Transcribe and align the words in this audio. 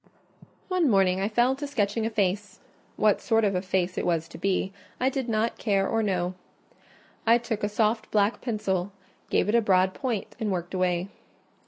One 0.67 0.89
morning 0.89 1.21
I 1.21 1.29
fell 1.29 1.55
to 1.55 1.67
sketching 1.67 2.07
a 2.07 2.09
face: 2.09 2.59
what 2.95 3.21
sort 3.21 3.43
of 3.43 3.53
a 3.53 3.61
face 3.61 3.99
it 3.99 4.05
was 4.07 4.27
to 4.29 4.39
be, 4.39 4.73
I 4.99 5.09
did 5.09 5.29
not 5.29 5.59
care 5.59 5.87
or 5.87 6.01
know. 6.01 6.33
I 7.27 7.37
took 7.37 7.63
a 7.63 7.69
soft 7.69 8.09
black 8.09 8.41
pencil, 8.41 8.91
gave 9.29 9.47
it 9.47 9.53
a 9.53 9.61
broad 9.61 9.93
point, 9.93 10.35
and 10.39 10.51
worked 10.51 10.73
away. 10.73 11.09